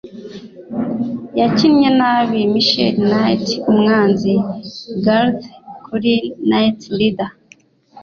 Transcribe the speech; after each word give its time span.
Yakinnye 1.39 1.89
nabi 1.99 2.39
Michael 2.53 2.95
Knight 3.07 3.47
umwanzi 3.71 4.33
Garthe 5.05 5.45
kuri 5.85 6.13
"Knight 6.45 6.79
Rider" 6.97 7.31